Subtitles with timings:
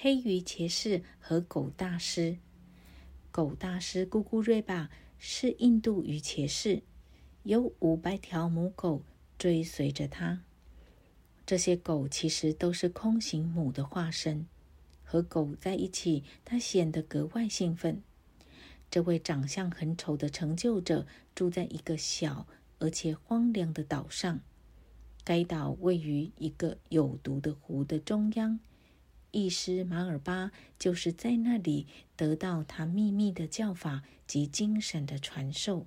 [0.00, 2.38] 黑鱼骑士和狗大师。
[3.32, 6.84] 狗大师咕咕瑞巴是印度鱼骑士，
[7.42, 9.02] 有五百条母狗
[9.36, 10.44] 追随着他。
[11.44, 14.46] 这些狗其实都是空行母的化身。
[15.02, 18.00] 和狗在一起，他显得格外兴奋。
[18.88, 22.46] 这位长相很丑的成就者住在一个小
[22.78, 24.38] 而且荒凉的岛上。
[25.24, 28.60] 该岛位于一个有毒的湖的中央。
[29.38, 30.50] 医师马尔巴
[30.80, 31.86] 就是在那里
[32.16, 35.86] 得到他秘密的教法及精神的传授。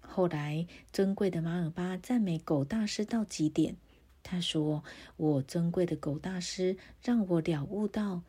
[0.00, 3.76] 后来，尊贵的马尔巴赞美狗大师到极点。
[4.22, 4.84] 他说
[5.16, 8.22] ：“我尊贵的狗大师让我了悟到，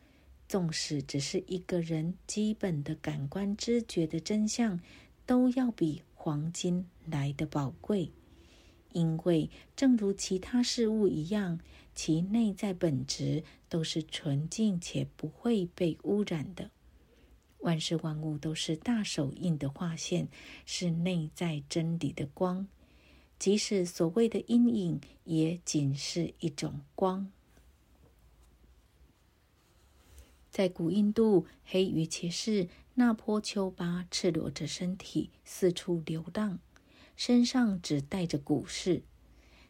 [0.48, 4.80] 纵使只是一个人基本的感官知觉的真相，
[5.26, 8.10] 都要比黄金来的宝贵。”
[8.94, 11.60] 因为，正如其他事物一样，
[11.94, 16.70] 其内在本质都是纯净且不会被污染的。
[17.58, 20.28] 万事万物都是大手印的画线，
[20.64, 22.66] 是内在真理的光。
[23.38, 27.30] 即使所谓的阴影，也仅是一种光。
[30.50, 36.60] 在古印度，黑鱼骑士那波丘巴赤裸着身体四处流浪。
[37.16, 39.02] 身上只带着骨饰，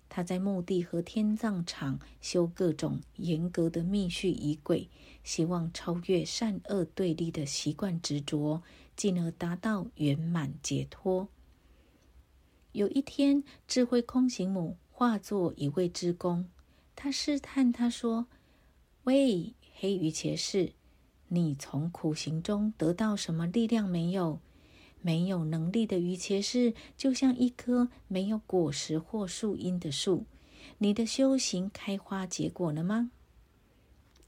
[0.09, 4.89] 他在墓地和天葬场修各种严格的密序仪轨，
[5.23, 8.63] 希望超越善恶对立的习惯执着，
[8.97, 11.29] 进而达到圆满解脱。
[12.73, 16.49] 有一天，智慧空行母化作一位织工，
[16.97, 18.27] 他试探他说
[19.05, 20.73] ：“喂，黑鱼骑士，
[21.29, 24.41] 你从苦行中得到什么力量没有？”
[25.05, 30.25] 没有能力的鱼骑士，就像一棵没有果实或树荫的树。
[30.79, 33.11] 你的修行开花结果了吗？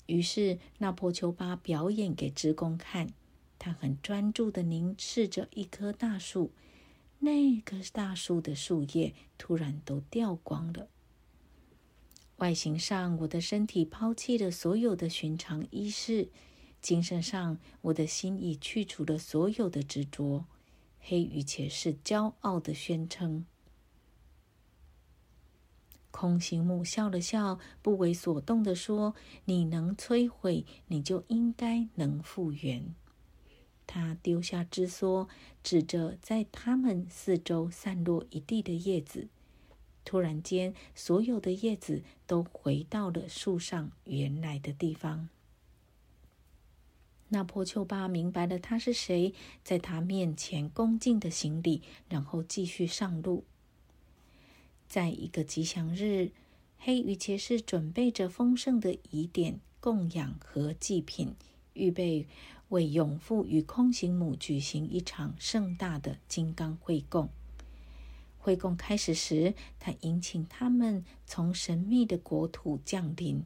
[0.04, 3.08] 于是，那波丘巴表演给职工看。
[3.58, 6.52] 他很专注的凝视着一棵大树，
[7.20, 10.90] 那棵大树的树叶突然都掉光了。
[12.36, 16.28] 外形上，我的身体抛弃了所有的寻常衣饰；
[16.82, 20.44] 精神上，我的心已去除了所有的执着。
[21.08, 23.46] 黑羽且是骄傲的宣称。
[26.10, 29.14] 空行木笑了笑，不为所动的说
[29.46, 32.92] ：“你能摧毁，你就应该能复原。”
[33.86, 35.28] 他丢下枝梭，
[35.62, 39.28] 指着在他们四周散落一地的叶子。
[40.04, 45.28] 突然间，所有的叶子都回到了树上原来的地方。
[47.28, 53.44] 那破丘巴明白了他是谁，在他面前恭敬的行礼，然后继续上路。
[54.86, 56.30] 在一个吉祥日，
[56.78, 61.34] 黑羽骑士准备着丰盛的仪典、供养和祭品，
[61.72, 62.28] 预备
[62.68, 67.28] 为永父与空行母举行一场盛大的金刚会供。
[68.38, 73.42] 会供开始时，他迎请他们从神秘的国土降临。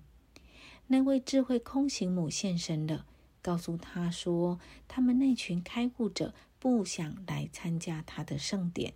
[0.88, 3.06] 那位智慧空行母现身了。
[3.42, 8.92] 告诉他说，他们那群开悟者不想来参加他的盛典，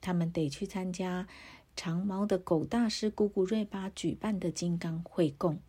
[0.00, 1.28] 他们得去参加
[1.76, 5.60] 长毛的狗大师古古瑞巴举办的金刚会供。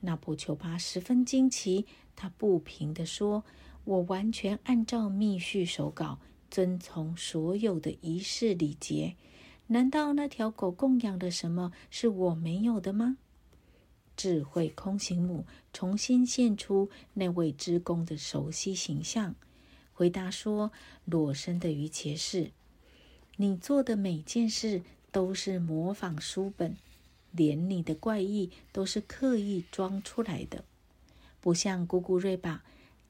[0.00, 3.44] 那波丘巴十分惊奇，他不平地说
[3.84, 6.18] ：“我完全按照密序手稿，
[6.50, 9.16] 遵从所有的仪式礼节。
[9.68, 13.18] 难道那条狗供养的什么是我没有的吗？”
[14.16, 19.34] 智慧空行母重新现出那位织工的熟悉形象，
[19.92, 20.72] 回答说
[21.04, 22.50] ：“裸身的鱼骑士，
[23.36, 24.82] 你做的每件事
[25.12, 26.76] 都是模仿书本，
[27.30, 30.64] 连你的怪异都是刻意装出来的。
[31.40, 32.64] 不像姑姑瑞巴，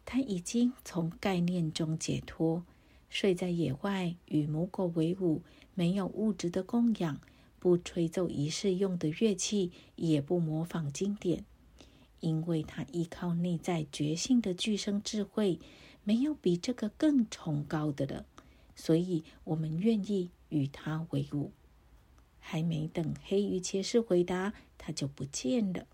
[0.04, 2.64] 他已经从概念中解脱，
[3.08, 5.42] 睡在野外与母狗为伍，
[5.74, 7.20] 没有物质的供养。”
[7.66, 11.44] 不吹奏仪式用的乐器，也不模仿经典，
[12.20, 15.58] 因为他依靠内在觉性的具生智慧，
[16.04, 18.24] 没有比这个更崇高的了。
[18.76, 21.50] 所以，我们愿意与他为伍。
[22.38, 25.88] 还没等黑鱼骑士回答，他就不见了。